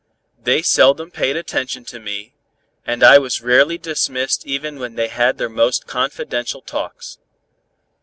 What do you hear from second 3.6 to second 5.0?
dismissed even when